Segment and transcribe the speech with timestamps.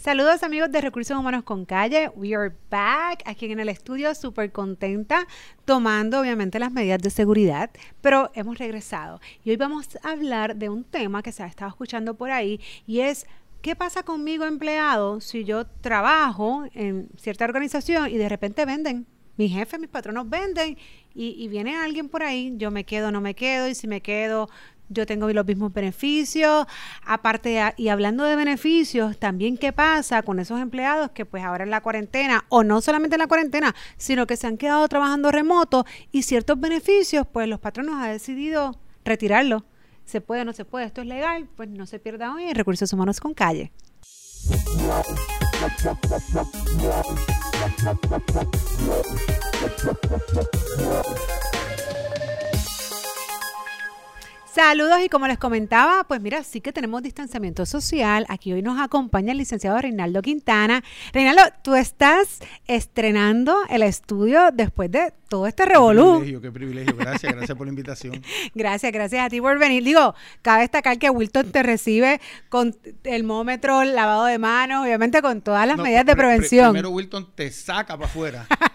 [0.00, 2.08] Saludos amigos de Recursos Humanos con Calle.
[2.16, 5.26] We are back aquí en el estudio, súper contenta,
[5.66, 7.68] tomando obviamente las medidas de seguridad,
[8.00, 9.20] pero hemos regresado.
[9.44, 12.62] Y hoy vamos a hablar de un tema que se ha estado escuchando por ahí
[12.86, 13.26] y es
[13.60, 19.06] ¿qué pasa conmigo empleado si yo trabajo en cierta organización y de repente venden?
[19.36, 20.78] Mi jefe, mis patronos venden
[21.14, 24.00] y, y viene alguien por ahí, yo me quedo, no me quedo, y si me
[24.00, 24.48] quedo,
[24.90, 26.66] yo tengo los mismos beneficios.
[27.06, 31.70] Aparte, y hablando de beneficios, también qué pasa con esos empleados que pues ahora en
[31.70, 35.86] la cuarentena, o no solamente en la cuarentena, sino que se han quedado trabajando remoto
[36.12, 39.62] y ciertos beneficios, pues los patronos han decidido retirarlos.
[40.04, 40.86] ¿Se puede no se puede?
[40.86, 41.48] ¿Esto es legal?
[41.56, 43.72] Pues no se pierda hoy en Recursos Humanos con Calle.
[54.52, 58.26] Saludos y como les comentaba, pues mira, sí que tenemos distanciamiento social.
[58.28, 60.82] Aquí hoy nos acompaña el licenciado Reinaldo Quintana.
[61.12, 66.02] Reinaldo, tú estás estrenando el estudio después de todo este revolú.
[66.02, 66.96] Qué privilegio, qué privilegio.
[66.96, 68.20] Gracias, gracias por la invitación.
[68.56, 69.84] gracias, gracias a ti por venir.
[69.84, 75.42] Digo, cabe destacar que Wilton te recibe con el termómetro, lavado de manos, obviamente con
[75.42, 76.72] todas las medidas de prevención.
[76.72, 78.46] primero Wilton te saca para afuera.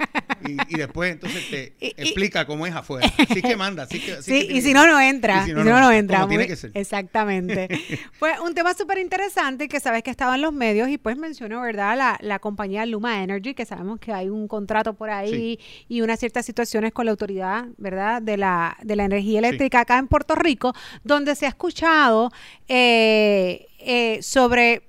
[0.69, 3.11] y, después entonces te explica cómo es afuera.
[3.17, 3.83] Así que manda.
[3.83, 5.45] Así que, sí, y si no, no entra.
[5.45, 6.27] si no, no, entra.
[6.27, 6.72] tiene que ser.
[6.73, 7.67] Exactamente.
[8.19, 11.61] pues un tema súper interesante que sabes que estaba en los medios y pues mencionó,
[11.61, 11.97] ¿verdad?
[11.97, 16.19] La, la compañía Luma Energy, que sabemos que hay un contrato por ahí y unas
[16.19, 18.22] ciertas situaciones con la autoridad, ¿verdad?
[18.22, 22.31] De la, de la energía eléctrica acá en Puerto Rico, donde se ha escuchado
[22.67, 24.83] eh, eh, sobre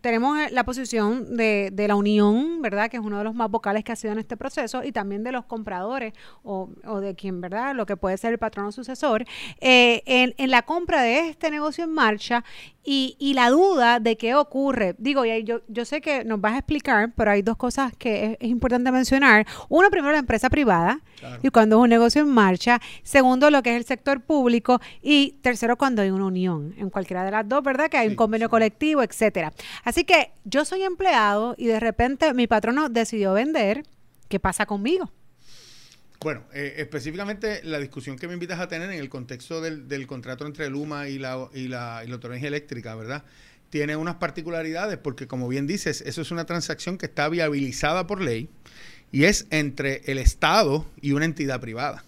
[0.00, 2.90] tenemos eh, la posición de, de, la Unión, ¿verdad?
[2.90, 5.22] Que es uno de los más vocales que ha sido en este proceso, y también
[5.24, 7.74] de los compradores o, o de quien, ¿verdad?
[7.74, 9.24] Lo que puede ser el patrono sucesor,
[9.60, 12.44] eh, en, en, la compra de este negocio en marcha
[12.82, 14.94] y, y, la duda de qué ocurre.
[14.98, 18.38] Digo, y yo, yo sé que nos vas a explicar, pero hay dos cosas que
[18.40, 19.46] es, importante mencionar.
[19.68, 21.00] Uno, primero, la empresa privada,
[21.42, 22.80] y cuando es un negocio en marcha.
[23.02, 24.80] Segundo, lo que es el sector público.
[25.02, 27.90] Y tercero, cuando hay una unión, en cualquiera de las dos, ¿verdad?
[27.90, 29.52] Que hay un convenio colectivo, etcétera.
[29.84, 33.84] Así que yo soy empleado y de repente mi patrono decidió vender.
[34.28, 35.10] ¿Qué pasa conmigo?
[36.22, 40.06] Bueno, eh, específicamente la discusión que me invitas a tener en el contexto del, del
[40.06, 43.24] contrato entre Luma y la, y la, y la Eléctrica, ¿verdad?
[43.70, 48.20] Tiene unas particularidades porque, como bien dices, eso es una transacción que está viabilizada por
[48.20, 48.50] ley
[49.10, 52.04] y es entre el Estado y una entidad privada.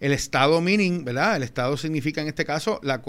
[0.00, 1.36] El Estado meaning, ¿verdad?
[1.36, 3.02] El Estado significa en este caso la,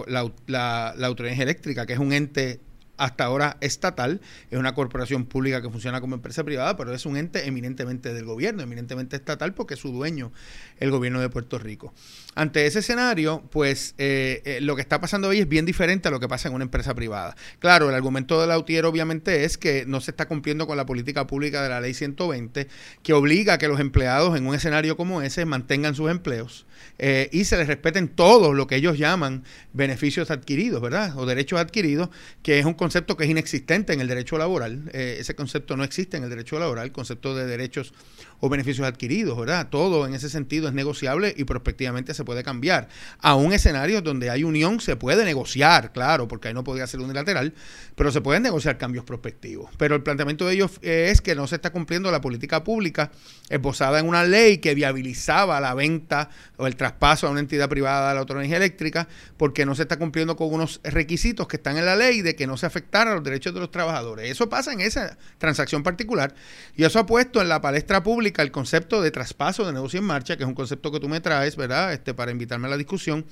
[0.46, 0.94] la,
[1.42, 2.60] Eléctrica, que es un ente
[2.98, 7.18] hasta ahora estatal, es una corporación pública que funciona como empresa privada, pero es un
[7.18, 10.32] ente eminentemente del gobierno, eminentemente estatal, porque es su dueño
[10.80, 11.94] el gobierno de Puerto Rico.
[12.36, 16.12] Ante ese escenario, pues eh, eh, lo que está pasando hoy es bien diferente a
[16.12, 17.36] lo que pasa en una empresa privada.
[17.60, 21.28] Claro, el argumento de Lautier obviamente es que no se está cumpliendo con la política
[21.28, 22.68] pública de la ley 120,
[23.04, 26.66] que obliga a que los empleados en un escenario como ese mantengan sus empleos
[26.98, 31.18] eh, y se les respeten todo lo que ellos llaman beneficios adquiridos, ¿verdad?
[31.18, 32.10] O derechos adquiridos,
[32.42, 34.92] que es un concepto que es inexistente en el derecho laboral.
[34.94, 37.96] Eh, ese concepto no existe en el derecho laboral, el concepto de derechos
[38.42, 39.70] o beneficios adquiridos, ¿verdad?
[39.72, 42.88] Todo en ese sentido es negociable y prospectivamente se puede cambiar.
[43.22, 47.00] A un escenario donde hay unión se puede negociar, claro, porque ahí no podría ser
[47.00, 47.56] unilateral,
[47.96, 49.72] pero se pueden negociar cambios prospectivos.
[49.80, 53.10] Pero el planteamiento de ellos es que no se está cumpliendo la política pública
[53.50, 58.10] esbozada en una ley que viabilizaba la venta o el traspaso a una entidad privada
[58.10, 59.08] de la autonomía eléctrica,
[59.38, 62.46] porque no se está cumpliendo con unos requisitos que están en la ley de que
[62.46, 64.30] no se afectara los derechos de los trabajadores.
[64.30, 66.36] Eso pasa en esa transacción particular
[66.76, 70.06] y eso ha puesto en la palestra pública el concepto de traspaso de negocio en
[70.06, 71.94] marcha, que es un concepto que tú me traes, ¿verdad?
[71.94, 73.26] Este, para invitarme a la discusión.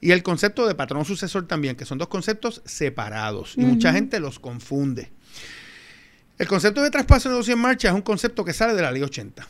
[0.00, 4.20] Y el concepto de patrón sucesor también, que son dos conceptos separados y mucha gente
[4.20, 5.10] los confunde.
[6.38, 8.92] El concepto de traspaso de negocio en marcha es un concepto que sale de la
[8.92, 9.48] ley 80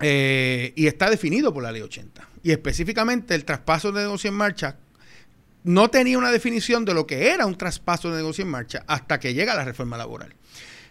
[0.00, 2.28] eh, y está definido por la ley 80.
[2.42, 4.76] Y específicamente el traspaso de negocio en marcha
[5.64, 9.20] no tenía una definición de lo que era un traspaso de negocio en marcha hasta
[9.20, 10.34] que llega la reforma laboral.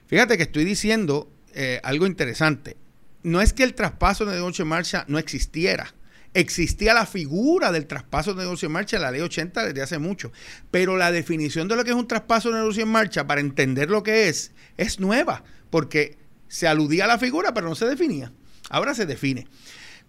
[0.07, 2.77] Fíjate que estoy diciendo eh, algo interesante.
[3.24, 5.94] No es que el traspaso de negocio en marcha no existiera.
[6.33, 9.98] Existía la figura del traspaso de negocio en marcha en la ley 80 desde hace
[9.98, 10.31] mucho.
[10.69, 13.89] Pero la definición de lo que es un traspaso de negocio en marcha, para entender
[13.89, 15.44] lo que es, es nueva.
[15.69, 16.18] Porque
[16.48, 18.31] se aludía a la figura, pero no se definía.
[18.69, 19.48] Ahora se define.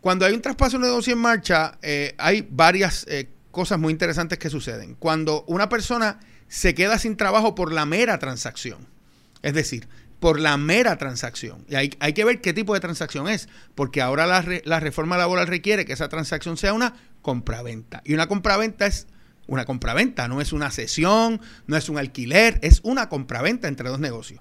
[0.01, 4.39] Cuando hay un traspaso de negocio en marcha, eh, hay varias eh, cosas muy interesantes
[4.39, 4.95] que suceden.
[4.95, 8.87] Cuando una persona se queda sin trabajo por la mera transacción,
[9.43, 9.89] es decir,
[10.21, 11.65] por la mera transacción.
[11.69, 15.47] Y hay, que ver qué tipo de transacción es, porque ahora la, la reforma laboral
[15.47, 18.03] requiere que esa transacción sea una compraventa.
[18.05, 19.07] Y una compraventa es
[19.51, 23.99] una compraventa, no es una cesión, no es un alquiler, es una compraventa entre dos
[23.99, 24.41] negocios.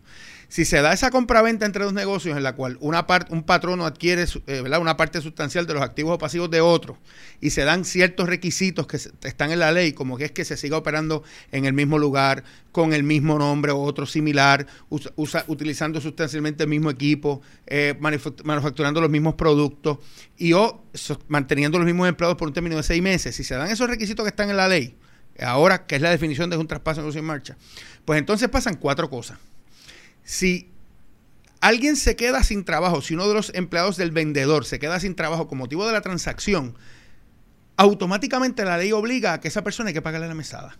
[0.49, 3.85] Si se da esa compraventa entre dos negocios en la cual una parte, un patrono
[3.85, 6.97] adquiere eh, una parte sustancial de los activos o pasivos de otro
[7.39, 10.57] y se dan ciertos requisitos que están en la ley, como que es que se
[10.57, 14.65] siga operando en el mismo lugar, con el mismo nombre o otro similar,
[15.47, 19.99] utilizando sustancialmente el mismo equipo, eh, manufacturando los mismos productos
[20.35, 20.83] y o
[21.27, 23.35] manteniendo los mismos empleados por un término de seis meses.
[23.35, 24.97] Si se dan esos requisitos que están en la ley,
[25.41, 27.57] ahora que es la definición de un traspaso en marcha,
[28.05, 29.37] pues entonces pasan cuatro cosas
[30.29, 30.69] si
[31.59, 35.15] alguien se queda sin trabajo, si uno de los empleados del vendedor se queda sin
[35.15, 36.75] trabajo con motivo de la transacción,
[37.77, 40.77] automáticamente la ley obliga a que esa persona hay que pagarle la mesada.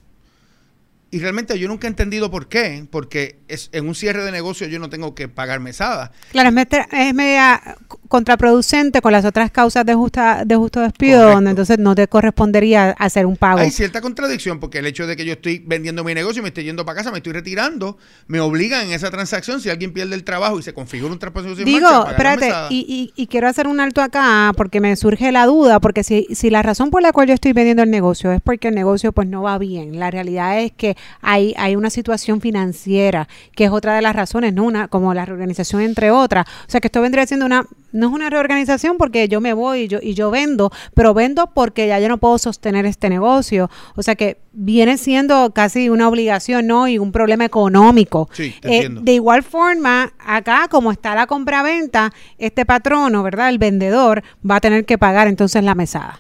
[1.12, 4.68] Y realmente yo nunca he entendido por qué, porque es, en un cierre de negocio
[4.68, 6.12] yo no tengo que pagar mesada.
[6.32, 7.78] Claro, es, media
[8.08, 12.92] contraproducente con las otras causas de, justa, de justo despido, donde entonces no te correspondería
[12.92, 13.60] hacer un pago.
[13.60, 16.64] Hay cierta contradicción, porque el hecho de que yo estoy vendiendo mi negocio, me estoy
[16.64, 17.98] yendo para casa, me estoy retirando,
[18.28, 21.56] me obligan en esa transacción, si alguien pierde el trabajo y se configura un traspaso
[21.56, 26.04] Digo, espérate, y, y, quiero hacer un alto acá, porque me surge la duda, porque
[26.04, 28.76] si, si la razón por la cual yo estoy vendiendo el negocio es porque el
[28.76, 33.66] negocio pues no va bien, la realidad es que hay, hay una situación financiera, que
[33.66, 34.64] es otra de las razones, ¿no?
[34.64, 36.46] Una, como la reorganización entre otras.
[36.68, 39.82] O sea que esto vendría siendo una, no es una reorganización porque yo me voy
[39.82, 43.70] y yo, y yo vendo, pero vendo porque ya yo no puedo sostener este negocio.
[43.96, 46.88] O sea que viene siendo casi una obligación, ¿no?
[46.88, 48.30] Y un problema económico.
[48.34, 53.50] Sí, eh, de igual forma, acá como está la compra-venta, este patrono, ¿verdad?
[53.50, 56.20] El vendedor va a tener que pagar entonces la mesada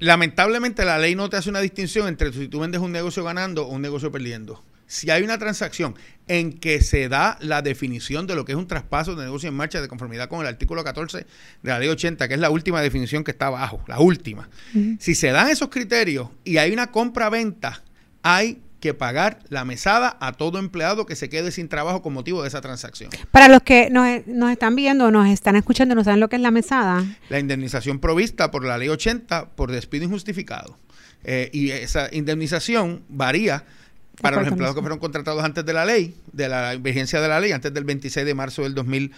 [0.00, 3.66] lamentablemente la ley no te hace una distinción entre si tú vendes un negocio ganando
[3.66, 4.64] o un negocio perdiendo.
[4.86, 5.94] Si hay una transacción
[6.26, 9.54] en que se da la definición de lo que es un traspaso de negocio en
[9.54, 11.26] marcha de conformidad con el artículo 14 de
[11.62, 14.48] la ley 80, que es la última definición que está abajo, la última.
[14.98, 17.84] Si se dan esos criterios y hay una compra-venta,
[18.22, 22.42] hay que pagar la mesada a todo empleado que se quede sin trabajo con motivo
[22.42, 23.10] de esa transacción.
[23.30, 26.42] Para los que nos, nos están viendo, nos están escuchando, no saben lo que es
[26.42, 27.04] la mesada.
[27.28, 30.78] La indemnización provista por la ley 80 por despido injustificado.
[31.22, 33.64] Eh, y esa indemnización varía
[34.20, 37.40] para los empleados que fueron contratados antes de la ley, de la vigencia de la
[37.40, 39.12] ley, antes del 26 de marzo del 2000,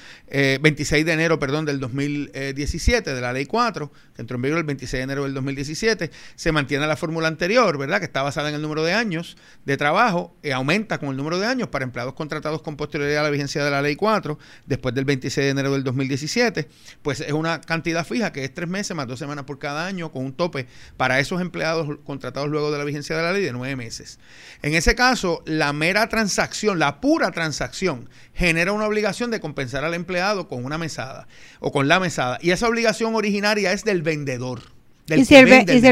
[0.60, 4.58] 26 eh, de enero, perdón, del 2017, de la ley 4, que entró en vigor
[4.58, 7.99] el 26 de enero del 2017, se mantiene la fórmula anterior, ¿verdad?
[7.99, 11.46] Que está basada en el número de años de trabajo, aumenta con el número de
[11.46, 15.05] años para empleados contratados con posterioridad a la vigencia de la ley 4, después del
[15.05, 16.69] 26 de enero del 2017,
[17.02, 20.12] pues es una cantidad fija que es tres meses más dos semanas por cada año,
[20.12, 20.66] con un tope
[20.96, 24.19] para esos empleados contratados luego de la vigencia de la ley de nueve meses.
[24.62, 29.94] En ese caso, la mera transacción, la pura transacción, genera una obligación de compensar al
[29.94, 31.27] empleado con una mesada
[31.61, 32.39] o con la mesada.
[32.41, 34.62] Y esa obligación originaria es del vendedor.
[35.09, 35.47] ¿Y, si el,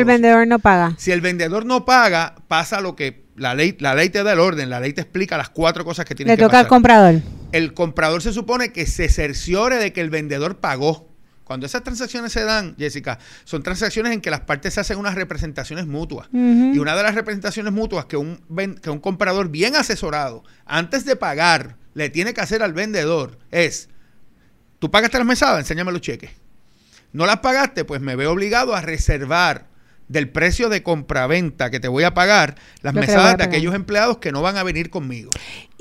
[0.04, 0.94] vendedor no paga?
[0.96, 4.38] Si el vendedor no paga, pasa lo que la ley, la ley te da el
[4.38, 6.40] orden, la ley te explica las cuatro cosas que tiene que pasar.
[6.40, 7.20] Le toca al comprador.
[7.52, 11.09] El comprador se supone que se cerciore de que el vendedor pagó.
[11.50, 15.88] Cuando esas transacciones se dan, Jessica, son transacciones en que las partes hacen unas representaciones
[15.88, 16.28] mutuas.
[16.32, 18.36] Y una de las representaciones mutuas que un,
[18.80, 23.88] que un comprador bien asesorado, antes de pagar, le tiene que hacer al vendedor es,
[24.78, 26.30] tú pagaste las mesadas, enséñame los cheques.
[27.12, 29.66] No las pagaste, pues me veo obligado a reservar
[30.06, 34.30] del precio de compraventa que te voy a pagar las mesadas de aquellos empleados que
[34.30, 35.30] no van a venir conmigo.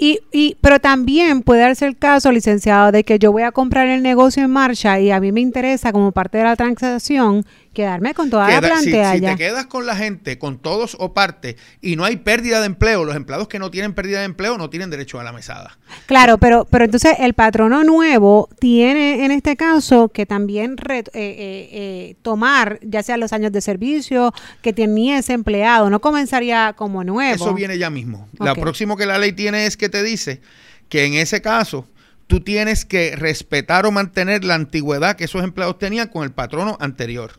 [0.01, 3.89] Y, y, pero también puede darse el caso, licenciado, de que yo voy a comprar
[3.89, 8.13] el negocio en marcha y a mí me interesa como parte de la transacción quedarme
[8.13, 9.13] con toda la plantilla.
[9.13, 12.65] Si, te quedas con la gente, con todos o parte, y no hay pérdida de
[12.65, 15.77] empleo, los empleados que no tienen pérdida de empleo no tienen derecho a la mesada.
[16.05, 21.13] Claro, pero, pero entonces el patrono nuevo tiene en este caso que también eh, eh,
[21.13, 27.03] eh, tomar, ya sea los años de servicio que tenía ese empleado, no comenzaría como
[27.03, 27.35] nuevo.
[27.35, 28.27] Eso viene ya mismo.
[28.39, 30.41] Lo próximo que la ley tiene es que te dice
[30.89, 31.87] que en ese caso
[32.27, 36.77] tú tienes que respetar o mantener la antigüedad que esos empleados tenían con el patrono
[36.79, 37.31] anterior.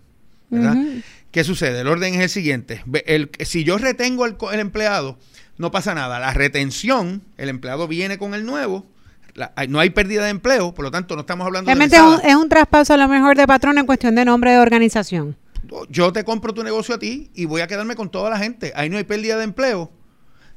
[1.30, 1.80] ¿Qué sucede?
[1.80, 2.83] El orden es el siguiente.
[3.07, 5.16] El, si yo retengo el, empleado,
[5.59, 6.19] no pasa nada.
[6.19, 8.85] La retención, el empleado viene con el nuevo,
[9.69, 12.02] no hay pérdida de empleo, por lo tanto no estamos hablando Realmente de...
[12.02, 15.37] Realmente es un traspaso a lo mejor de patrón en cuestión de nombre de organización.
[15.88, 18.73] Yo te compro tu negocio a ti y voy a quedarme con toda la gente.
[18.75, 19.92] Ahí no hay pérdida de empleo.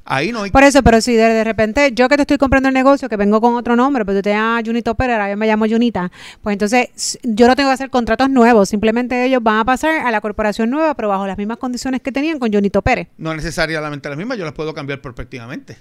[0.04, 0.50] Ahí no hay...
[0.50, 3.40] Por eso, pero si de, repente yo que te estoy comprando el negocio, que vengo
[3.40, 6.10] con otro nombre, pero tú te llamas Junito Pérez, yo me llamo Junita,
[6.42, 10.10] pues entonces yo no tengo que hacer contratos nuevos, simplemente ellos van a pasar a
[10.10, 13.08] la corporación nueva, pero bajo las mismas condiciones que tenían con Junito Pérez.
[13.16, 15.78] No necesariamente las mismas, yo las puedo cambiar perfectivamente.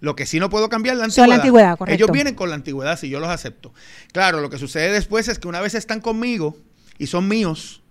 [0.00, 1.28] Lo que sí no puedo cambiar es la antigüedad.
[1.28, 1.94] la antigüedad correcto.
[1.94, 3.72] Ellos vienen con la antigüedad, si yo los acepto.
[4.12, 6.56] Claro, lo que sucede después es que una vez están conmigo
[6.98, 7.82] y son míos,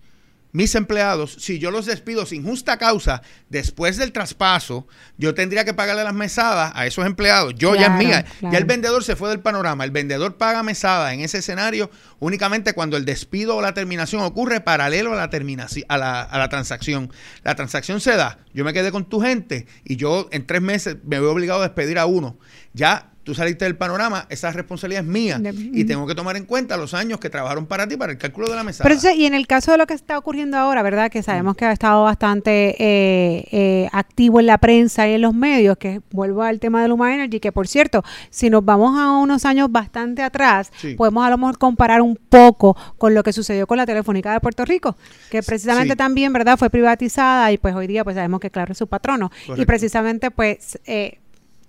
[0.56, 5.74] mis empleados, si yo los despido sin justa causa después del traspaso, yo tendría que
[5.74, 7.56] pagarle las mesadas a esos empleados.
[7.56, 8.26] Yo ya es mía.
[8.40, 9.84] Ya el vendedor se fue del panorama.
[9.84, 14.62] El vendedor paga mesada en ese escenario únicamente cuando el despido o la terminación ocurre
[14.62, 17.12] paralelo a la, terminación, a la, a la transacción.
[17.44, 18.40] La transacción se da.
[18.54, 21.64] Yo me quedé con tu gente y yo en tres meses me veo obligado a
[21.64, 22.40] despedir a uno.
[22.72, 25.42] Ya tú saliste del panorama, esa responsabilidad es mía
[25.74, 28.48] y tengo que tomar en cuenta los años que trabajaron para ti para el cálculo
[28.48, 28.84] de la mesa.
[28.84, 31.10] Pero y en el caso de lo que está ocurriendo ahora, ¿verdad?
[31.12, 35.34] Que sabemos que ha estado bastante eh, eh, activo en la prensa y en los
[35.34, 39.18] medios, que vuelvo al tema de Luma Energy, que por cierto, si nos vamos a
[39.18, 43.66] unos años bastante atrás, podemos a lo mejor comparar un poco con lo que sucedió
[43.66, 44.96] con la Telefónica de Puerto Rico,
[45.32, 46.58] que precisamente también, ¿verdad?
[46.60, 49.32] Fue privatizada y pues hoy día pues sabemos que claro es su patrono.
[49.58, 50.80] Y precisamente pues...
[50.86, 51.20] Eh,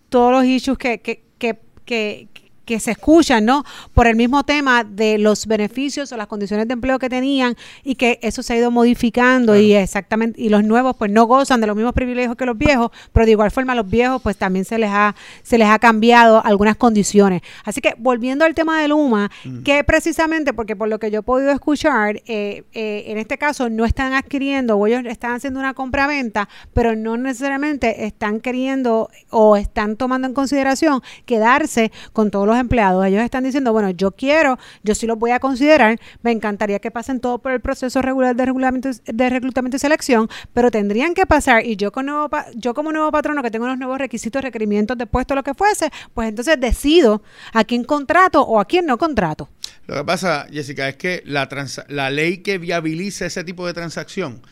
[0.09, 2.29] todos los issues que, que, que, que,
[2.67, 3.65] que se escuchan, ¿no?
[3.95, 7.95] Por el mismo tema de los beneficios o las condiciones de empleo que tenían y
[7.95, 11.67] que eso se ha ido modificando y exactamente y los nuevos pues no gozan de
[11.67, 14.79] los mismos privilegios que los viejos, pero de igual forma los viejos pues también se
[14.79, 17.43] les ha se les ha cambiado algunas condiciones.
[17.65, 19.63] Así que volviendo al tema de Luma, mm.
[19.63, 23.71] que precisamente porque por lo que yo he podido escuchar, eh, eh, en este caso
[23.71, 29.57] no están adquiriendo o ellos están haciendo una compra-venta, pero no necesariamente están queriendo o
[29.57, 33.05] están tomando en consideración quedarse con todos los empleados.
[33.07, 36.91] Ellos están diciendo, bueno, yo quiero, yo sí los voy a considerar, me encantaría que
[36.91, 41.27] pasen todo por el proceso regular de, regulamiento, de reclutamiento y selección, pero tendrían que
[41.27, 44.97] pasar y yo, con nuevo, yo como nuevo patrono que tengo los nuevos requisitos, requerimientos
[44.99, 47.23] de puesto, lo que fuese, pues entonces decido
[47.53, 49.49] a quién contrato o a quién no contrato.
[49.87, 51.49] Lo que pasa, Jessica, es que la,
[51.89, 54.43] la ley que viabiliza ese tipo de transacción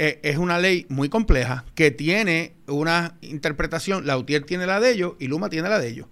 [0.00, 4.92] eh, es una ley muy compleja que tiene una interpretación, la UTIER tiene la de
[4.92, 6.06] ellos y Luma tiene la de ellos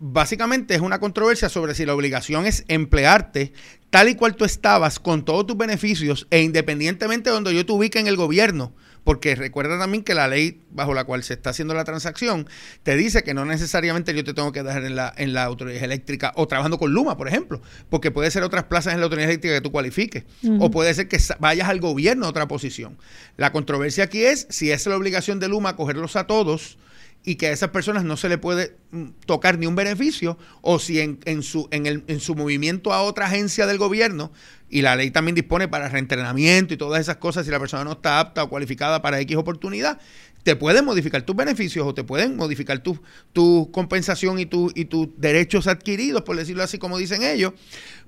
[0.00, 3.52] básicamente es una controversia sobre si la obligación es emplearte
[3.90, 7.72] tal y cual tú estabas con todos tus beneficios e independientemente de donde yo te
[7.72, 8.74] ubique en el gobierno.
[9.04, 12.46] Porque recuerda también que la ley bajo la cual se está haciendo la transacción
[12.82, 15.82] te dice que no necesariamente yo te tengo que dejar en la, en la autoridad
[15.82, 19.30] eléctrica o trabajando con Luma, por ejemplo, porque puede ser otras plazas en la autoridad
[19.30, 20.24] eléctrica que tú cualifiques,
[20.58, 22.98] o puede ser que vayas al gobierno a otra posición.
[23.38, 26.76] La controversia aquí es si es la obligación de Luma cogerlos a todos
[27.24, 30.78] y que a esas personas no se le puede mm, tocar ni un beneficio o
[30.78, 34.32] si en, en, su, en, el, en su movimiento a otra agencia del gobierno
[34.70, 37.92] y la ley también dispone para reentrenamiento y todas esas cosas si la persona no
[37.92, 39.98] está apta o cualificada para X oportunidad,
[40.42, 42.98] te pueden modificar tus beneficios o te pueden modificar tu,
[43.32, 47.52] tu compensación y, tu, y tus derechos adquiridos, por decirlo así como dicen ellos,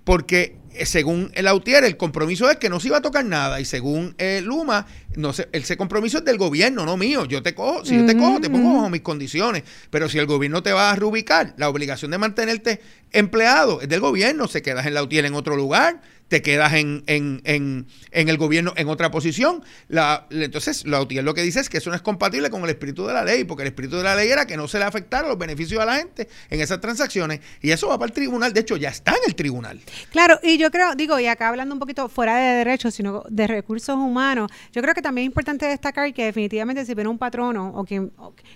[0.04, 3.61] porque eh, según el Autier, el compromiso es que no se iba a tocar nada
[3.61, 7.25] y según eh, Luma, no sé, ese compromiso es del gobierno, no mío.
[7.25, 10.26] Yo te cojo, si yo te cojo, te pongo bajo mis condiciones, pero si el
[10.26, 12.80] gobierno te va a reubicar, la obligación de mantenerte
[13.11, 17.02] empleado es del gobierno, se quedas en la Autier en otro lugar, te quedas en,
[17.08, 19.64] en, en, en, el gobierno en otra posición.
[19.88, 22.70] La, entonces, la UTIER lo que dice es que eso no es compatible con el
[22.70, 24.84] espíritu de la ley, porque el espíritu de la ley era que no se le
[24.84, 28.52] afectara los beneficios a la gente en esas transacciones, y eso va para el tribunal,
[28.52, 29.80] de hecho ya está en el tribunal.
[30.12, 33.49] Claro, y yo creo, digo, y acá hablando un poquito fuera de derechos, sino de
[33.49, 37.72] recursos humanos, yo creo que también es importante destacar que definitivamente si viene un patrono,
[37.75, 38.12] o quien,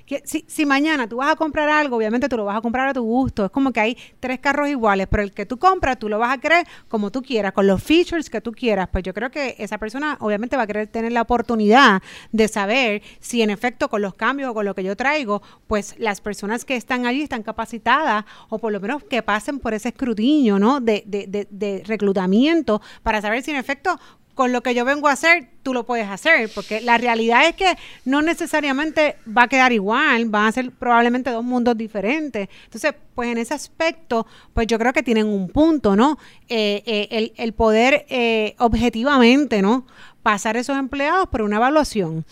[0.06, 2.88] que, si, si mañana tú vas a comprar algo, obviamente tú lo vas a comprar
[2.88, 5.98] a tu gusto, es como que hay tres carros iguales, pero el que tú compras,
[5.98, 9.04] tú lo vas a querer como tú quieras, con los features que tú quieras, pues
[9.04, 12.02] yo creo que esa persona obviamente va a querer tener la oportunidad
[12.32, 15.94] de saber si en efecto con los cambios o con lo que yo traigo, pues
[15.98, 19.88] las personas que están allí están capacitadas o por lo menos que pasen por ese
[19.88, 20.80] escrutinio, ¿no?
[20.80, 23.98] De, de, de, de reclutamiento para saber si en efecto
[24.34, 27.54] con lo que yo vengo a hacer, tú lo puedes hacer, porque la realidad es
[27.54, 32.48] que no necesariamente va a quedar igual, van a ser probablemente dos mundos diferentes.
[32.64, 36.18] Entonces, pues en ese aspecto, pues yo creo que tienen un punto, ¿no?
[36.48, 39.86] Eh, eh, el, poder eh, objetivamente, ¿no?
[40.22, 42.24] Pasar esos empleados por una evaluación.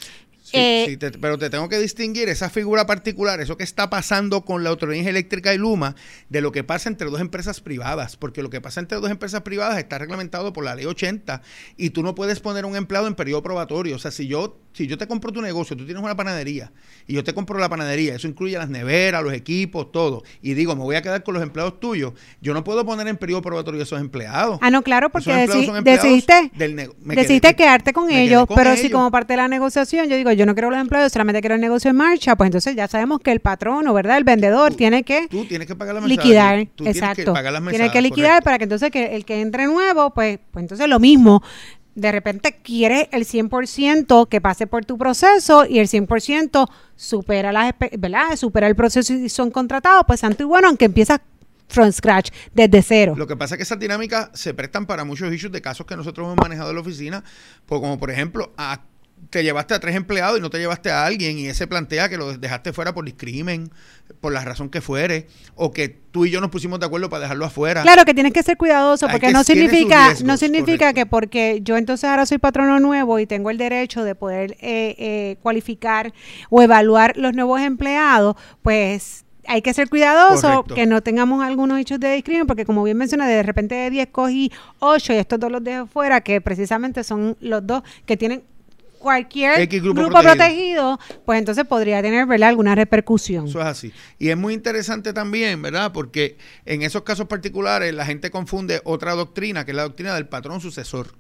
[0.53, 4.71] Eh, pero te tengo que distinguir esa figura particular, eso que está pasando con la
[4.71, 5.95] Autoridad Eléctrica y Luma,
[6.29, 9.43] de lo que pasa entre dos empresas privadas, porque lo que pasa entre dos empresas
[9.43, 11.43] privadas está reglamentado por la ley 80
[11.77, 13.97] y tú no puedes poner un empleado en periodo probatorio.
[13.97, 16.73] O sea, si yo, si yo te compro tu negocio, tú tienes una panadería
[17.07, 20.75] y yo te compro la panadería, eso incluye las neveras, los equipos, todo, y digo,
[20.75, 23.81] me voy a quedar con los empleados tuyos, yo no puedo poner en periodo probatorio
[23.81, 24.59] a esos empleados.
[24.61, 25.33] Ah, no, claro, porque
[25.83, 26.51] decidiste,
[27.05, 30.55] decidiste quedarte con ellos, pero si como parte de la negociación, yo digo, yo no
[30.55, 33.41] quiero los empleados, solamente quiero el negocio en marcha, pues entonces ya sabemos que el
[33.41, 34.19] patrono, ¿verdad?
[34.19, 36.85] El vendedor tiene que tú tienes que pagar la liquidar, exacto.
[36.85, 40.39] Tienes que, pagar tiene que liquidar para que entonces que el que entre nuevo, pues,
[40.51, 41.43] pues entonces lo mismo.
[41.95, 47.75] De repente quiere el 100% que pase por tu proceso y el 100% supera las,
[47.99, 48.37] ¿verdad?
[48.37, 51.21] Supera el proceso y son contratados, pues santo y bueno, aunque empiezas
[51.69, 53.15] from scratch, desde cero.
[53.17, 55.97] Lo que pasa es que esas dinámicas se prestan para muchos issues de casos que
[55.97, 57.25] nosotros hemos manejado en la oficina,
[57.67, 58.83] pues como por ejemplo, a
[59.31, 62.17] te llevaste a tres empleados y no te llevaste a alguien y ese plantea que
[62.17, 63.71] lo dejaste fuera por discrimen,
[64.21, 67.23] por la razón que fuere, o que tú y yo nos pusimos de acuerdo para
[67.23, 67.83] dejarlo afuera.
[67.83, 72.09] Claro que tienes que ser cuidadoso porque no significa no significa que porque yo entonces
[72.09, 76.13] ahora soy patrono nuevo y tengo el derecho de poder eh, eh, cualificar
[76.51, 81.99] o evaluar los nuevos empleados, pues hay que ser cuidadoso que no tengamos algunos hechos
[81.99, 85.51] de discriminación, porque como bien mencioné, de repente de 10 cogí 8 y estos dos
[85.51, 88.45] los dejo fuera, que precisamente son los dos que tienen
[89.03, 90.99] cualquier grupo, protegido.
[91.27, 92.49] pues entonces podría tener ¿verdad?
[92.49, 93.49] alguna repercusión.
[93.49, 93.93] Eso es así.
[94.19, 95.93] Y es muy interesante también, ¿verdad?
[95.93, 100.29] Porque en esos casos particulares la gente confunde otra doctrina, que es la doctrina del
[100.29, 101.15] patrón sucesor.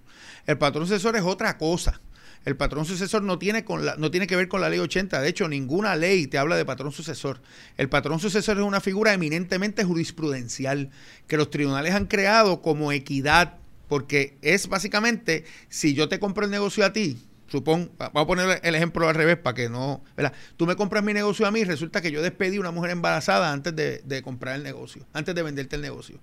[0.46, 2.00] El patrón sucesor es otra cosa.
[2.44, 5.20] El patrón sucesor no tiene, con la, no tiene que ver con la ley 80.
[5.20, 7.40] De hecho, ninguna ley te habla de patrón sucesor.
[7.76, 10.90] El patrón sucesor es una figura eminentemente jurisprudencial
[11.28, 13.58] que los tribunales han creado como equidad,
[13.88, 17.18] porque es básicamente, si yo te compro el negocio a ti,
[17.52, 20.32] Supón, vamos a poner el ejemplo al revés para que no, ¿verdad?
[20.56, 23.76] Tú me compras mi negocio a mí resulta que yo despedí una mujer embarazada antes
[23.76, 26.18] de, comprar el negocio, antes de venderte el negocio.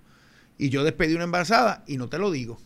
[0.58, 2.60] Y yo despedí una embarazada y no te lo digo.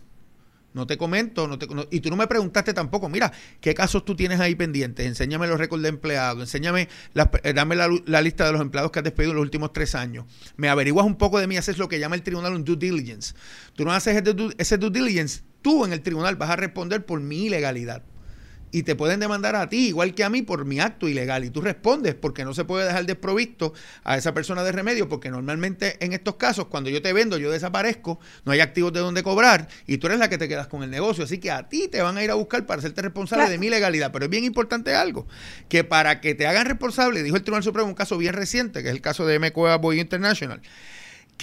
[0.74, 4.16] No te comento, no te, y tú no me preguntaste tampoco, mira, ¿qué casos tú
[4.16, 5.06] tienes ahí pendientes?
[5.06, 6.88] Enséñame los récords de empleados, enséñame,
[7.44, 10.24] eh, dame la, lista de los empleados que has despedido en los últimos tres años.
[10.56, 13.36] Me averiguas un poco de mí, haces lo que llama el tribunal un due diligence.
[13.76, 14.24] Tú no haces
[14.58, 18.04] ese due diligence, tú en el tribunal vas a responder por mi ilegalidad
[18.74, 21.46] y te pueden demandar a ti, igual que a mí, por mi acto ilegal.
[21.46, 23.72] Y tú respondes porque no se puede dejar desprovisto
[24.04, 27.52] a esa persona de remedio, porque normalmente en estos casos, cuando yo te vendo, yo
[27.52, 30.82] desaparezco, no hay activos de donde cobrar y tú eres la que te quedas con
[30.82, 31.24] el negocio.
[31.24, 33.70] Así que a ti te van a ir a buscar para hacerte responsable de mi
[33.70, 34.12] legalidad.
[34.12, 35.28] Pero es bien importante algo,
[35.70, 38.90] que para que te hagan responsable, dijo el Tribunal Supremo un caso bien reciente, que
[38.90, 39.52] es el caso de M.
[39.52, 40.64] Boy International,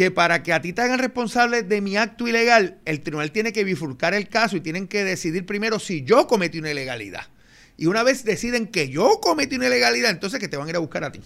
[0.00, 3.52] que para que a ti te hagan responsable de mi acto ilegal, el tribunal tiene
[3.52, 7.26] que bifurcar el caso y tienen que decidir primero si yo cometí una ilegalidad.
[7.76, 10.76] Y una vez deciden que yo cometí una ilegalidad, entonces que te van a ir
[10.76, 11.20] a buscar a ti.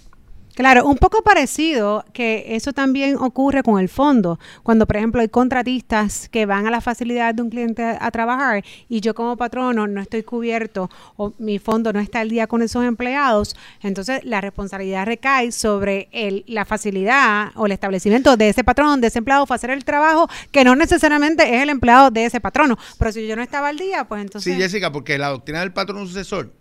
[0.55, 4.39] Claro, un poco parecido que eso también ocurre con el fondo.
[4.63, 8.65] Cuando, por ejemplo, hay contratistas que van a la facilidad de un cliente a, trabajar
[8.89, 12.63] y yo como patrono no estoy cubierto o mi fondo no está al día con
[12.63, 18.63] esos empleados, entonces la responsabilidad recae sobre el, la facilidad o el establecimiento de ese
[18.63, 22.27] patrón, de ese empleado, para hacer el trabajo que no necesariamente es el empleado de
[22.27, 22.79] ese patrono.
[22.97, 24.55] Pero si yo no estaba al día, pues entonces...
[24.55, 26.53] Sí, Jessica, porque la doctrina del patrón sucesor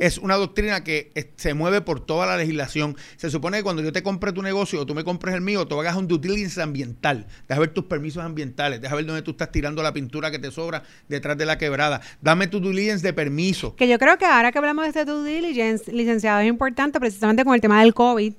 [0.00, 2.96] es una doctrina que se mueve por toda la legislación.
[3.16, 5.66] Se supone que cuando yo te compre tu negocio o tú me compres el mío,
[5.66, 7.26] tú hagas un due diligence ambiental.
[7.48, 10.50] Deja ver tus permisos ambientales, deja ver dónde tú estás tirando la pintura que te
[10.50, 12.00] sobra detrás de la quebrada.
[12.20, 13.76] Dame tu due diligence de permiso.
[13.76, 17.44] Que yo creo que ahora que hablamos de este due diligence, licenciado, es importante precisamente
[17.44, 18.34] con el tema del COVID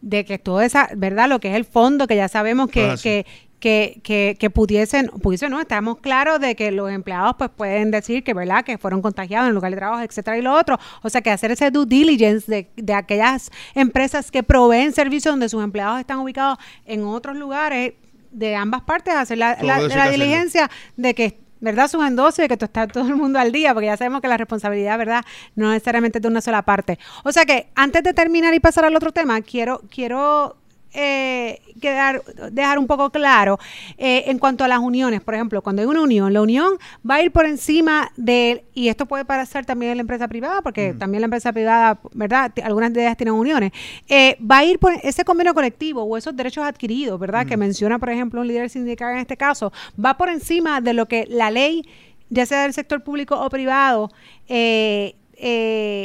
[0.00, 1.28] de que todo esa, ¿verdad?
[1.28, 3.26] Lo que es el fondo, que ya sabemos que, que,
[3.66, 8.22] que, que, que, pudiesen, pudiesen, no, estamos claros de que los empleados pues pueden decir
[8.22, 10.78] que, ¿verdad?, que fueron contagiados en lugar de trabajo, etcétera, y lo otro.
[11.02, 15.48] O sea, que hacer ese due diligence de, de aquellas empresas que proveen servicios donde
[15.48, 17.94] sus empleados están ubicados en otros lugares
[18.30, 21.88] de ambas partes, hacer la, la, diligencia de que ¿verdad?
[21.88, 24.36] Sus endosios de que está todo el mundo al día, porque ya sabemos que la
[24.36, 25.24] responsabilidad, ¿verdad?
[25.56, 27.00] No necesariamente de una sola parte.
[27.24, 30.54] O sea que antes de terminar y pasar al otro tema, quiero, quiero
[30.92, 33.58] eh, quedar, dejar un poco claro
[33.98, 35.20] eh, en cuanto a las uniones.
[35.20, 36.74] Por ejemplo, cuando hay una unión, la unión
[37.08, 40.62] va a ir por encima de, y esto puede pasar también en la empresa privada,
[40.62, 42.52] porque también la empresa privada, ¿verdad?
[42.64, 43.72] Algunas de ellas tienen uniones.
[44.08, 47.46] Eh, va a ir por ese convenio colectivo o esos derechos adquiridos, ¿verdad?
[47.46, 49.72] Que menciona, por ejemplo, un líder sindical en este caso,
[50.02, 51.82] va por encima de lo que la ley,
[52.30, 54.10] ya sea del sector público o privado,
[54.48, 55.14] eh,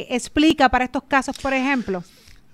[0.09, 2.03] explica para estos casos, por ejemplo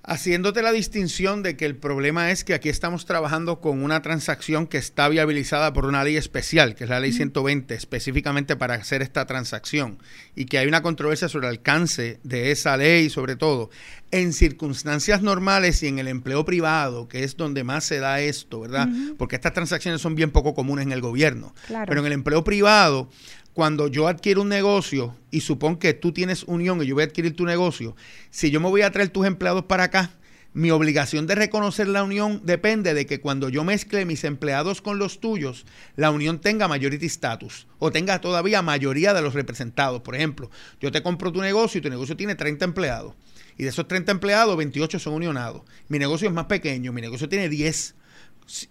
[0.07, 4.65] haciéndote la distinción de que el problema es que aquí estamos trabajando con una transacción
[4.65, 9.01] que está viabilizada por una ley especial, que es la ley 120, específicamente para hacer
[9.01, 9.99] esta transacción,
[10.33, 13.69] y que hay una controversia sobre el alcance de esa ley, sobre todo
[14.11, 18.61] en circunstancias normales y en el empleo privado, que es donde más se da esto,
[18.61, 18.87] ¿verdad?
[19.17, 21.53] Porque estas transacciones son bien poco comunes en el gobierno.
[21.67, 23.09] Pero en el empleo privado,
[23.57, 27.07] cuando yo adquiero un negocio y supón que tú tienes unión y yo voy a
[27.07, 27.95] adquirir tu negocio,
[28.29, 30.11] si yo me voy a traer tus empleados para acá,
[30.53, 34.99] mi obligación de reconocer la unión depende de que cuando yo mezcle mis empleados con
[34.99, 35.65] los tuyos,
[35.95, 40.01] la unión tenga majority status o tenga todavía mayoría de los representados.
[40.01, 43.15] Por ejemplo, yo te compro tu negocio y tu negocio tiene 30 empleados.
[43.57, 45.63] Y de esos 30 empleados, 28 son unionados.
[45.87, 47.95] Mi negocio es más pequeño, mi negocio tiene 10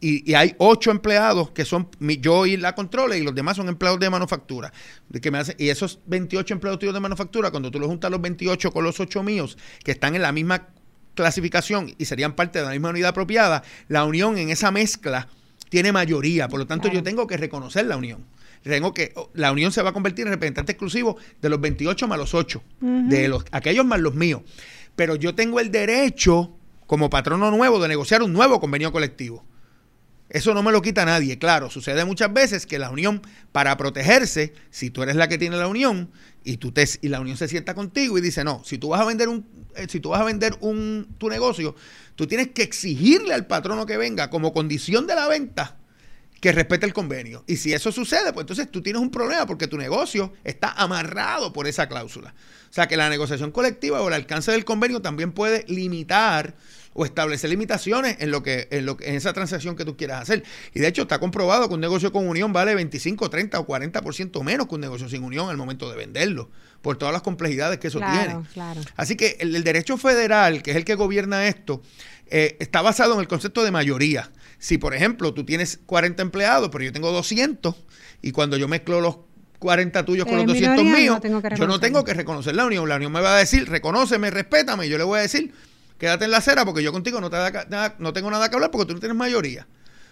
[0.01, 1.89] y, hay ocho empleados que son
[2.21, 4.73] yo y la controla y los demás son empleados de manufactura.
[5.09, 8.11] De que me hace, y esos 28 empleados tuyos de manufactura, cuando tú los juntas
[8.11, 10.69] los 28 con los 8 míos, que están en la misma
[11.15, 15.29] clasificación y serían parte de la misma unidad apropiada, la unión en esa mezcla
[15.69, 18.25] tiene mayoría, por lo tanto yo tengo que reconocer la unión.
[18.62, 22.19] Tengo que, la unión se va a convertir en representante exclusivo de los 28 más
[22.19, 24.43] los 8, de los, aquellos más los míos.
[24.97, 29.45] Pero yo tengo el derecho, como patrono nuevo, de negociar un nuevo convenio colectivo.
[30.29, 31.71] Eso no me lo quita nadie, claro.
[31.71, 35.69] Sucede muchas veces que la unión, para protegerse, si tú eres la que tiene la
[35.69, 36.11] unión
[36.43, 39.01] y tú te, y la unión se sienta contigo y dice, no, si tú vas
[39.01, 41.77] a vender un, eh, si tú vas a vender un tu negocio,
[42.17, 45.77] tú tienes que exigirle al patrono que venga como condición de la venta
[46.41, 47.45] que respete el convenio.
[47.47, 51.53] Y si eso sucede, pues entonces tú tienes un problema porque tu negocio está amarrado
[51.53, 52.35] por esa cláusula.
[52.71, 56.55] O sea que la negociación colectiva o el alcance del convenio también puede limitar
[56.96, 60.42] o establecer limitaciones en lo que en lo en esa transacción que tú quieras hacer.
[60.74, 64.42] Y de hecho está comprobado que un negocio con unión vale 25, 30 o 40%
[64.42, 67.88] menos que un negocio sin unión al momento de venderlo, por todas las complejidades que
[67.88, 68.38] eso tiene.
[68.96, 71.82] Así que el, derecho federal, que es el que gobierna esto,
[72.28, 74.30] eh, está basado en el concepto de mayoría.
[74.59, 77.74] Si, por ejemplo, tú tienes 40 empleados, pero yo tengo 200,
[78.22, 79.18] y cuando yo mezclo los
[79.59, 81.20] 40 tuyos con los 200 míos,
[81.56, 82.88] yo no tengo que reconocer la unión.
[82.88, 85.52] La unión me va a decir, reconóceme, respétame, y yo le voy a decir,
[85.98, 87.38] quédate en la acera porque yo contigo no, te
[87.98, 89.66] no tengo nada que hablar porque tú no tienes mayoría.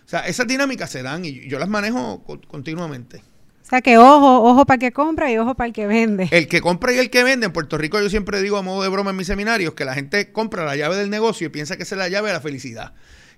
[0.04, 3.22] O sea, esas dinámicas se dan y yo las manejo continuamente.
[3.62, 6.28] O sea que ojo, ojo para el que compra y ojo para el que vende.
[6.30, 7.46] El que compra y el que vende.
[7.46, 9.94] En Puerto Rico yo siempre digo a modo de broma en mis seminarios que la
[9.94, 12.40] gente compra la llave del negocio y piensa que esa es la llave de la
[12.40, 12.92] felicidad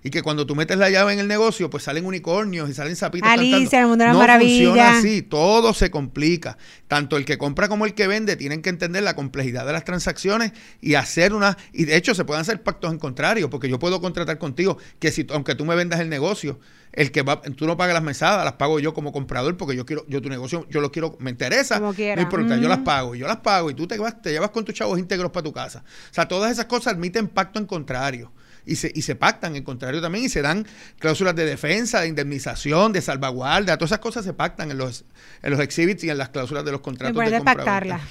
[0.07, 2.95] y que cuando tú metes la llave en el negocio, pues salen unicornios y salen
[2.95, 6.57] sapitos Alicia, el mundo de no funciona así, todo se complica.
[6.87, 9.83] Tanto el que compra como el que vende tienen que entender la complejidad de las
[9.83, 13.79] transacciones y hacer una y de hecho se pueden hacer pactos en contrario, porque yo
[13.79, 16.57] puedo contratar contigo que si aunque tú me vendas el negocio,
[16.93, 19.85] el que va, tú no pagas las mesadas, las pago yo como comprador porque yo
[19.85, 23.27] quiero, yo tu negocio, yo lo quiero, me interesa, no importa, yo las pago, yo
[23.27, 25.83] las pago y tú te vas, te llevas con tus chavos íntegros para tu casa.
[26.09, 28.31] O sea, todas esas cosas admiten pacto en contrario
[28.67, 30.67] y se, y se pactan en contrario también y se dan
[30.99, 35.05] cláusulas de defensa, de indemnización, de salvaguardia, todas esas cosas se pactan en los,
[35.41, 37.31] en los exhibits y en las cláusulas de los contratos.
[37.31, 38.01] de pactarlas.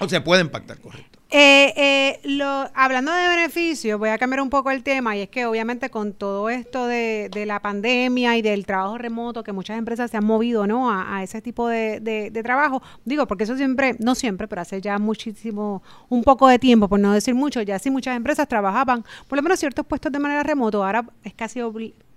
[0.00, 1.17] O se pueden pactar, correcto.
[1.30, 5.28] Eh, eh, lo, hablando de beneficios, voy a cambiar un poco el tema y es
[5.28, 10.10] que obviamente con todo esto de, la pandemia y del trabajo remoto, que muchas empresas
[10.10, 10.90] se han movido ¿no?
[10.90, 15.82] a, ese tipo de, trabajo, digo, porque eso siempre, no siempre, pero hace ya muchísimo,
[16.08, 19.42] un poco de tiempo, por no decir mucho, ya sí muchas empresas trabajaban por lo
[19.42, 21.60] menos ciertos puestos de manera remoto, ahora es casi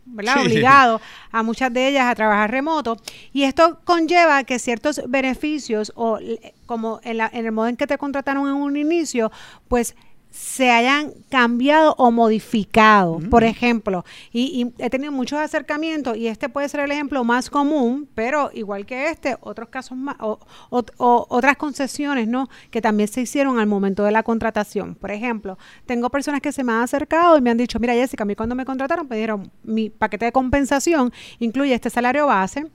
[0.05, 2.97] obligado obligado a muchas de ellas a trabajar remoto.
[3.33, 6.19] Y esto conlleva que ciertos beneficios, o
[6.65, 9.31] como en, la, en el modo en que te contrataron en un inicio,
[9.67, 9.95] pues
[10.31, 13.19] se hayan cambiado o modificado.
[13.29, 18.07] Por ejemplo, y, he tenido muchos acercamientos y este puede ser el ejemplo más común,
[18.15, 20.39] pero igual que este, otros casos más, o,
[20.97, 22.49] otras concesiones, ¿no?
[22.69, 24.95] Que también se hicieron al momento de la contratación.
[24.95, 28.23] Por ejemplo, tengo personas que se me han acercado y me han dicho, mira Jessica,
[28.23, 32.67] a mí cuando me contrataron me dieron mi paquete de compensación, incluye este salario base,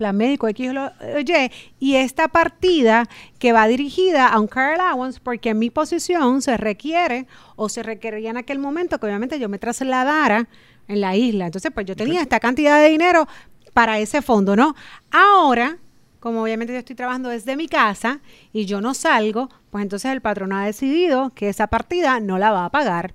[0.00, 3.06] plan médico X o Y, y esta partida
[3.38, 7.82] que va dirigida a un car allowance, porque en mi posición se requiere o se
[7.82, 10.48] requería en aquel momento que obviamente yo me trasladara
[10.88, 11.44] en la isla.
[11.44, 13.28] Entonces, pues yo tenía esta cantidad de dinero
[13.74, 14.74] para ese fondo, ¿no?
[15.10, 15.76] Ahora,
[16.18, 18.20] como obviamente yo estoy trabajando desde mi casa
[18.54, 22.52] y yo no salgo, pues entonces el patrón ha decidido que esa partida no la
[22.52, 23.12] va a pagar.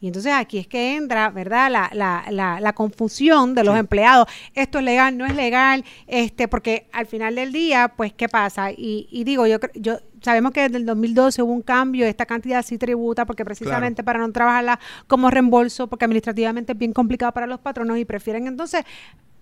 [0.00, 1.70] Y entonces aquí es que entra, ¿verdad?
[1.70, 4.28] La, la, la, la confusión de los empleados.
[4.54, 8.70] Esto es legal, no es legal, este, porque al final del día, pues, ¿qué pasa?
[8.70, 12.64] Y, y digo, yo, yo sabemos que desde el 2012 hubo un cambio, esta cantidad
[12.64, 17.46] sí tributa, porque precisamente para no trabajarla como reembolso, porque administrativamente es bien complicado para
[17.46, 18.84] los patronos y prefieren entonces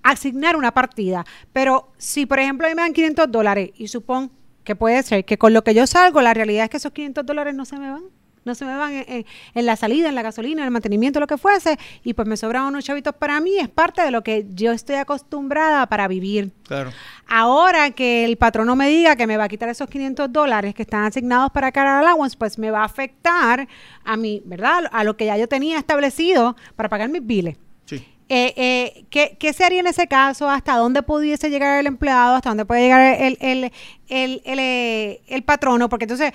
[0.02, 1.24] asignar una partida.
[1.52, 4.30] Pero si, por ejemplo, a mí me dan 500 dólares y supón
[4.62, 7.26] que puede ser que con lo que yo salgo, la realidad es que esos 500
[7.26, 8.04] dólares no se me van
[8.44, 11.38] no se me van en, la salida, en la gasolina, en el mantenimiento, lo que
[11.38, 14.72] fuese, y pues me sobran unos chavitos para mí, es parte de lo que yo
[14.72, 16.52] estoy acostumbrada para vivir.
[16.64, 16.92] Claro.
[17.26, 20.82] Ahora que el patrono me diga que me va a quitar esos 500 dólares que
[20.82, 23.66] están asignados para cara allowance, pues me va a afectar
[24.04, 24.84] a mí, ¿verdad?
[24.92, 27.56] A lo que ya yo tenía establecido para pagar mis biles.
[27.86, 28.06] Sí.
[28.28, 30.48] Eh, eh, ¿qué, ¿qué, se haría en ese caso?
[30.48, 32.36] ¿Hasta dónde pudiese llegar el empleado?
[32.36, 33.72] ¿Hasta dónde puede llegar el, el,
[34.08, 35.90] el, el, eh, el patrono?
[35.90, 36.32] Porque entonces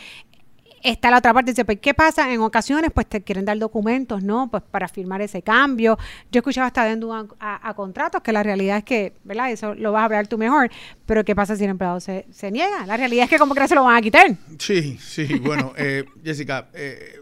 [0.84, 2.32] está la otra parte, dice, pues, ¿qué pasa?
[2.34, 4.50] En ocasiones, pues, te quieren dar documentos, ¿no?
[4.50, 5.98] Pues, para firmar ese cambio.
[6.32, 9.52] Yo escuchaba hasta dentro a, a, contratos, que la realidad es que, ¿verdad?
[9.52, 10.70] Eso lo vas a hablar tú mejor,
[11.06, 12.86] pero ¿qué pasa si el empleado se, niega?
[12.86, 14.36] La realidad es que como que se lo van a quitar.
[14.58, 17.20] Sí, sí, bueno, eh, Jessica, eh,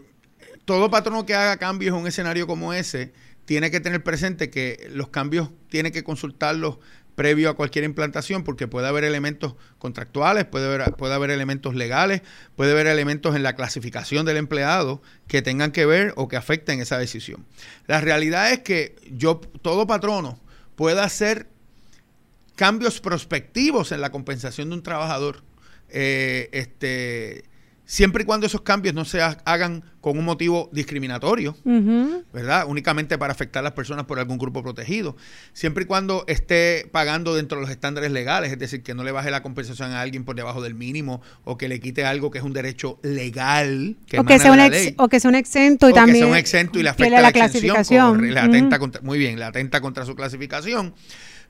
[0.64, 3.12] todo patrono que haga cambios en un escenario como ese,
[3.48, 6.78] tiene que tener presente que los cambios tiene que consultarlos
[7.18, 12.22] previo a cualquier implantación, porque puede haber elementos contractuales, puede haber, puede haber elementos legales,
[12.56, 16.80] puede haber elementos en la clasificación del empleado que tengan que ver o que afecten
[16.80, 17.44] esa decisión.
[17.88, 20.38] La realidad es que yo, todo patrono,
[20.76, 21.48] pueda hacer
[22.54, 25.42] cambios prospectivos en la compensación de un trabajador.
[25.90, 27.44] Eh, este,
[27.88, 31.56] siempre y cuando esos cambios no se hagan con un motivo discriminatorio,
[32.34, 32.66] ¿verdad?
[32.68, 35.16] Únicamente para afectar a las personas por algún grupo protegido.
[35.54, 39.10] Siempre y cuando esté pagando dentro de los estándares legales, es decir, que no le
[39.10, 42.38] baje la compensación a alguien por debajo del mínimo o que le quite algo que
[42.38, 43.96] es un derecho legal.
[44.06, 44.60] Que o, que sea un
[44.98, 46.16] o que sea un exento y también.
[46.16, 48.34] Que sea un exento y le afecta la, clasificación.
[48.34, 50.94] le atenta contra, muy bien, le atenta contra su clasificación.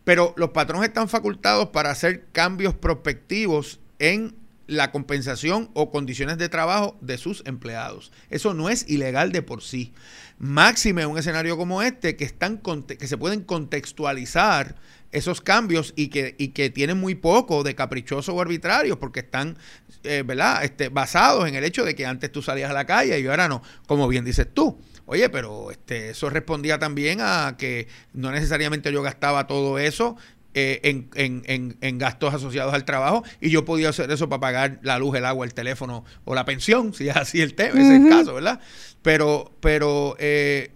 [0.05, 4.37] Pero los patrones están facultados para hacer cambios prospectivos en
[4.69, 8.13] la compensación o condiciones de trabajo de sus empleados.
[8.31, 9.93] Eso no es ilegal de por sí.
[10.39, 14.77] Máxime en un escenario como este que, están, que se pueden contextualizar
[15.11, 19.57] esos cambios y que, y que tienen muy poco de caprichoso o arbitrario porque están
[20.05, 20.63] eh, ¿verdad?
[20.63, 23.49] Este, basados en el hecho de que antes tú salías a la calle y ahora
[23.49, 24.79] no, como bien dices tú.
[25.07, 30.17] Oye, pero este, eso respondía también a que no necesariamente yo gastaba todo eso
[30.61, 34.81] eh, en, en, en, gastos asociados al trabajo y yo podía hacer eso para pagar
[34.83, 37.95] la luz, el agua, el teléfono o la pensión, si es así el tema, ese
[37.95, 38.59] es el caso, ¿verdad?
[39.03, 40.73] Pero, pero eh,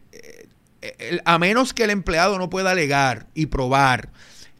[1.24, 4.10] a menos que el empleado no pueda alegar y probar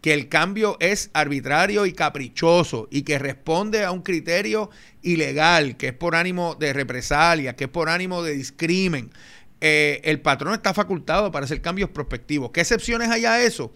[0.01, 4.71] que el cambio es arbitrario y caprichoso y que responde a un criterio
[5.03, 9.13] ilegal, que es por ánimo de represalia, que es por ánimo de discrimen,
[9.61, 12.51] eh, el patrón está facultado para hacer cambios prospectivos.
[12.51, 13.73] ¿Qué excepciones hay a eso?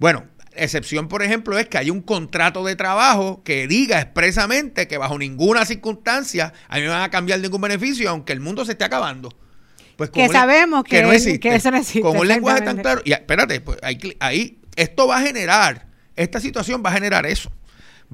[0.00, 0.24] Bueno,
[0.56, 5.18] excepción, por ejemplo, es que hay un contrato de trabajo que diga expresamente que bajo
[5.18, 8.84] ninguna circunstancia a mí me van a cambiar ningún beneficio, aunque el mundo se esté
[8.84, 9.30] acabando.
[9.96, 12.00] Pues que sabemos que, no existe, eso no existe.
[12.00, 13.02] Con un lenguaje tan claro.
[13.04, 15.86] Y espérate, pues ahí, ahí esto va a generar,
[16.16, 17.50] esta situación va a generar eso.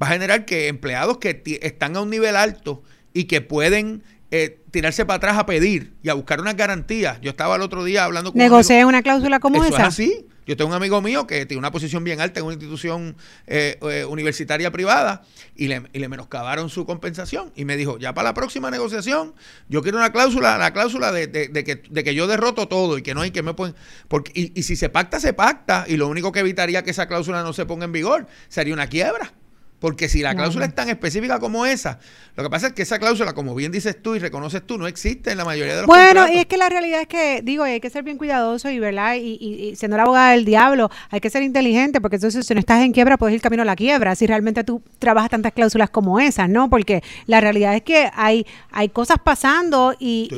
[0.01, 4.61] Va a generar que empleados que están a un nivel alto y que pueden eh,
[4.71, 7.19] tirarse para atrás a pedir y a buscar unas garantías.
[7.21, 8.39] Yo estaba el otro día hablando con.
[8.39, 9.83] ¿Negocié una cláusula como eso esa?
[9.83, 10.27] Es así.
[10.45, 13.15] Yo tengo un amigo mío que tiene una posición bien alta en una institución
[13.47, 15.23] eh, eh, universitaria privada
[15.55, 17.51] y le, y le, menoscabaron su compensación.
[17.55, 19.35] Y me dijo, ya para la próxima negociación,
[19.69, 23.03] yo quiero una cláusula, la cláusula de, de, que, de que yo derroto todo y
[23.03, 23.75] que no hay que me pueden...
[24.07, 25.85] Porque, y, y si se pacta, se pacta.
[25.87, 28.87] Y lo único que evitaría que esa cláusula no se ponga en vigor sería una
[28.87, 29.33] quiebra.
[29.81, 31.97] Porque si la cláusula es tan específica como esa,
[32.35, 34.85] lo que pasa es que esa cláusula, como bien dices tú y reconoces tú, no
[34.85, 37.63] existe en la mayoría de los Bueno, y es que la realidad es que, digo,
[37.63, 39.15] hay que ser bien cuidadoso y, ¿verdad?
[39.15, 42.59] Y, y, siendo la abogada del diablo, hay que ser inteligente, porque entonces si no
[42.59, 45.89] estás en quiebra, puedes ir camino a la quiebra, si realmente tú trabajas tantas cláusulas
[45.89, 46.69] como esas, ¿no?
[46.69, 50.29] Porque la realidad es que hay, hay cosas pasando y,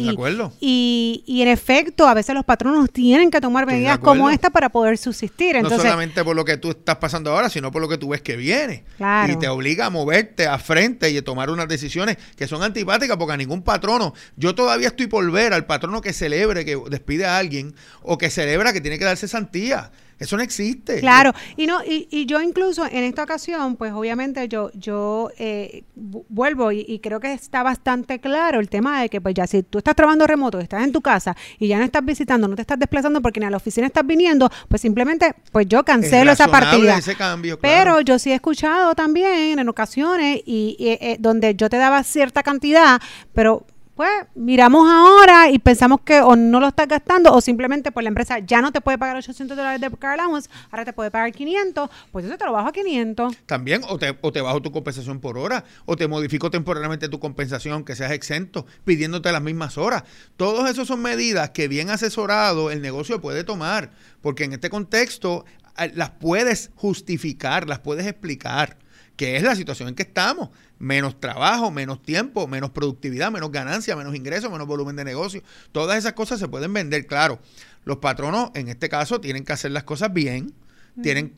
[0.61, 4.69] y, y, en efecto, a veces los patronos tienen que tomar medidas como esta para
[4.69, 5.57] poder subsistir.
[5.57, 8.07] Entonces, no solamente por lo que tú estás pasando ahora, sino por lo que tú
[8.07, 8.85] ves que viene.
[8.95, 12.63] Claro y te obliga a moverte a frente y a tomar unas decisiones que son
[12.63, 16.79] antipáticas porque a ningún patrono, yo todavía estoy por ver al patrono que celebre que
[16.89, 19.91] despide a alguien o que celebra que tiene que darse santía.
[20.19, 20.99] Eso no existe.
[20.99, 25.83] Claro, y no y, y yo incluso en esta ocasión, pues obviamente yo yo eh,
[25.95, 29.77] vuelvo y, creo que está bastante claro el tema de que pues ya si tú
[29.77, 32.79] estás trabajando remoto, estás en tu casa y ya no estás visitando, no te estás
[32.79, 36.97] desplazando porque ni a la oficina estás viniendo, pues simplemente pues yo cancelo esa partida.
[36.97, 41.77] Ese cambio, Pero yo sí he escuchado también en ocasiones y, eh, donde yo te
[41.77, 43.01] daba cierta cantidad,
[43.33, 43.65] pero
[44.03, 48.09] pues miramos ahora y pensamos que o no lo estás gastando o simplemente pues la
[48.09, 51.31] empresa ya no te puede pagar 800 dólares de car allowance, ahora te puede pagar
[51.31, 53.33] 500, pues eso te lo bajo a 500.
[53.45, 57.21] También, o te, o te bajo tu compensación por hora, o te modifico temporalmente tu
[57.21, 60.03] compensación, aunque seas exento, pidiéndote las mismas horas.
[60.35, 65.45] Todos esos son medidas que bien asesorado el negocio puede tomar, porque en este contexto
[65.77, 68.82] eh, las puedes justificar, las puedes explicar
[69.15, 70.49] que es la situación en que estamos.
[70.79, 75.43] Menos trabajo, menos tiempo, menos productividad, menos ganancia, menos ingresos, menos volumen de negocio.
[75.71, 77.39] Todas esas cosas se pueden vender, claro.
[77.85, 80.53] Los patronos, en este caso, tienen que hacer las cosas bien.
[81.01, 81.33] Tienen,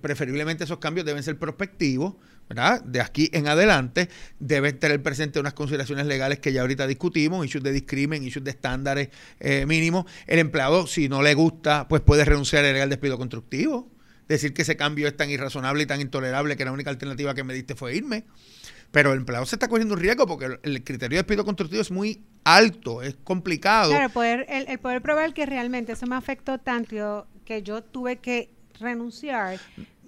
[0.00, 2.14] preferiblemente esos cambios deben ser prospectivos,
[2.48, 2.80] ¿verdad?
[2.84, 7.64] De aquí en adelante deben tener presente unas consideraciones legales que ya ahorita discutimos, issues
[7.64, 9.08] de discrimen, issues de estándares
[9.40, 10.04] eh, mínimos.
[10.28, 13.93] El empleado, si no le gusta, pues puede renunciar al legal despido constructivo
[14.28, 17.44] decir que ese cambio es tan irrazonable y tan intolerable que la única alternativa que
[17.44, 18.24] me diste fue irme.
[18.90, 21.90] Pero el empleado se está cogiendo un riesgo porque el criterio de despido constructivo es
[21.90, 23.90] muy alto, es complicado.
[23.90, 29.58] Claro, el, poder probar que realmente eso me afectó tanto que yo tuve que renunciar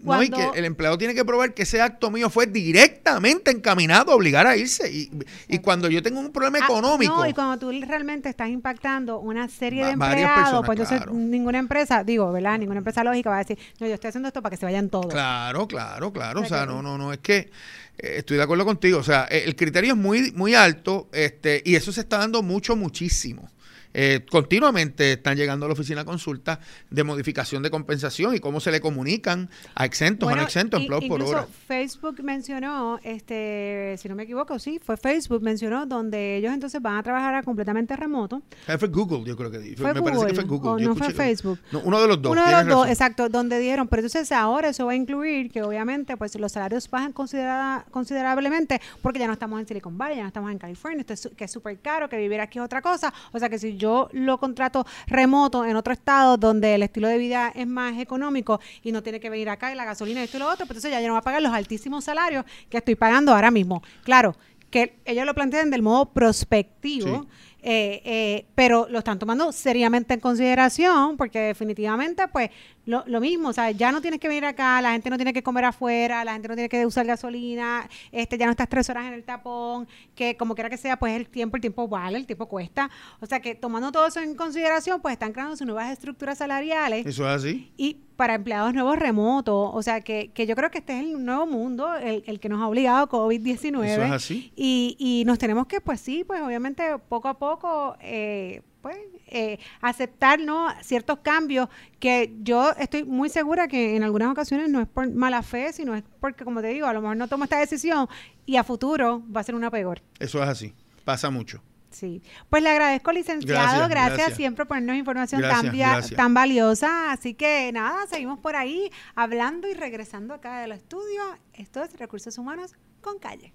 [0.03, 4.13] no, y que el empleado tiene que probar que ese acto mío fue directamente encaminado
[4.13, 4.91] a obligar a irse.
[4.91, 5.11] Y,
[5.49, 7.17] y cuando yo tengo un problema ah, económico.
[7.17, 12.05] No, y cuando tú realmente estás impactando una serie de empleados, pues entonces ninguna empresa,
[12.05, 12.59] digo, ¿verdad?
[12.59, 14.89] Ninguna empresa lógica va a decir, no, yo estoy haciendo esto para que se vayan
[14.89, 15.13] todos.
[15.13, 16.41] Claro, claro, claro.
[16.41, 17.51] O sea, no, no, no, es que
[17.99, 18.99] eh, estoy de acuerdo contigo.
[18.99, 22.77] O sea, el criterio es muy, muy alto este, y eso se está dando mucho,
[22.77, 23.51] muchísimo.
[23.99, 28.71] Eh, continuamente están llegando a la oficina consulta de modificación de compensación y cómo se
[28.71, 31.47] le comunican a exentos, a no exentos, empleados por hora.
[31.67, 36.99] Facebook mencionó, este, si no me equivoco, sí, fue Facebook mencionó donde ellos entonces van
[36.99, 38.43] a trabajar completamente remoto.
[38.79, 40.85] Fue Google, yo creo que fue me parece que fue Google.
[40.85, 41.59] no fue Facebook.
[41.83, 42.33] uno de los dos.
[42.33, 45.63] Uno de los dos, exacto, donde dijeron, pero entonces ahora eso va a incluir que
[45.63, 50.29] obviamente pues los salarios bajan considerablemente porque ya no estamos en Silicon Valley, ya no
[50.29, 53.15] estamos en California, esto que es súper caro, que vivir aquí es otra cosa.
[53.33, 57.19] O sea que si yo lo contrato remoto en otro estado donde el estilo de
[57.19, 60.37] vida es más económico y no tiene que venir acá y la gasolina y esto
[60.37, 62.79] y lo otro, pues entonces ya yo no voy a pagar los altísimos salarios que
[62.79, 63.83] estoy pagando ahora mismo.
[64.05, 64.37] Claro,
[64.71, 67.27] que ellos lo plantean del modo prospectivo.
[67.69, 72.51] Eh, eh, pero lo están tomando seriamente en consideración porque definitivamente pues
[72.87, 75.33] lo, lo, mismo, o sea, ya no tienes que venir acá, la gente no tiene
[75.33, 78.89] que comer afuera, la gente no tiene que usar gasolina, este ya no estás tres
[78.89, 82.17] horas en el tapón, que como quiera que sea, pues el tiempo, el tiempo vale,
[82.17, 82.89] el tiempo cuesta.
[83.21, 87.05] O sea que tomando todo eso en consideración, pues están creando sus nuevas estructuras salariales.
[87.05, 87.73] Eso es así.
[87.77, 91.25] Y para empleados nuevos remotos, o sea que, que yo creo que este es el
[91.25, 93.85] nuevo mundo, el, el que nos ha obligado COVID-19.
[93.85, 94.53] Eso es así.
[94.57, 97.97] Y, y nos tenemos que, pues sí, pues obviamente poco a poco...
[98.01, 100.69] Eh, pues, eh, aceptar ¿no?
[100.81, 101.69] ciertos cambios
[101.99, 105.97] que yo estoy muy segura que en algunas ocasiones no es por mala fe, sino
[105.97, 108.07] es porque, como te digo, a lo mejor no tomo esta decisión
[108.45, 110.03] y a futuro va a ser una peor.
[110.21, 110.73] Eso es así,
[111.05, 111.61] pasa mucho.
[111.91, 115.73] Sí, pues le agradezco, licenciado, gracias, siempre por ponernos información tan,
[116.15, 117.11] tan valiosa.
[117.11, 121.23] Así que nada, seguimos por ahí hablando y regresando acá del estudio.
[121.55, 123.53] Esto es Recursos Humanos con Calle.